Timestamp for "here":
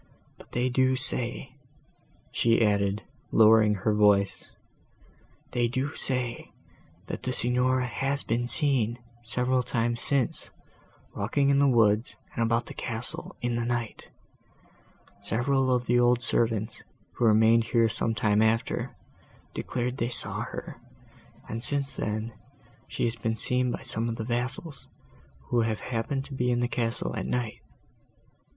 17.65-17.87